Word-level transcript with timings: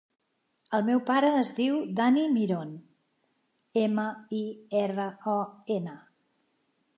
El 0.77 0.85
meu 0.85 1.01
pare 1.09 1.27
es 1.41 1.51
diu 1.57 1.77
Dani 1.99 2.23
Miron: 2.37 2.71
ema, 3.83 4.07
i, 4.39 4.41
erra, 4.81 5.07
o, 5.37 5.37
ena. 5.79 5.95